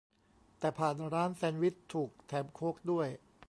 [0.59, 3.07] แต่ผ่านร้านแซนด์วิชถูก แถมโค้กด้วย